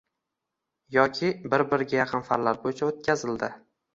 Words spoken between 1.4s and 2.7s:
bir-biriga yaqin fanlar